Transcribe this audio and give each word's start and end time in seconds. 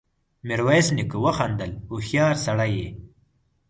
ميرويس 0.47 0.87
نيکه 0.97 1.17
وخندل: 1.25 1.71
هوښيار 1.89 2.33
سړی 2.45 2.71
يې! 2.79 2.89